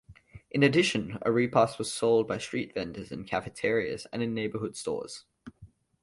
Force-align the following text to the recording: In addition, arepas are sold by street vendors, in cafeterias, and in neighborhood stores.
In 0.49 0.63
addition, 0.63 1.19
arepas 1.23 1.79
are 1.79 1.83
sold 1.83 2.27
by 2.27 2.39
street 2.39 2.73
vendors, 2.73 3.11
in 3.11 3.23
cafeterias, 3.23 4.07
and 4.11 4.23
in 4.23 4.33
neighborhood 4.33 4.75
stores. 4.75 5.25